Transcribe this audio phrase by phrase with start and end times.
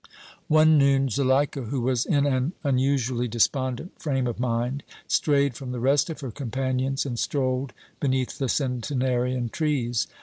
[0.47, 5.79] One noon Zuleika, who was in an unusually despondent frame of mind, strayed from the
[5.79, 10.07] rest of her companions and strolled beneath the centenarian trees.